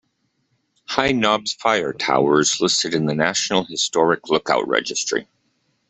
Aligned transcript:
High 0.87 1.11
Knob's 1.11 1.53
fire 1.53 1.93
tower 1.93 2.39
is 2.39 2.59
listed 2.59 2.95
in 2.95 3.05
the 3.05 3.13
National 3.13 3.65
Historic 3.65 4.29
Lookout 4.29 4.67
Registry. 4.67 5.27